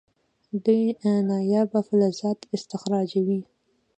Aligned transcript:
دوی 0.63 0.83
نایابه 1.29 1.79
فلزات 1.87 2.39
استخراجوي. 2.55 3.41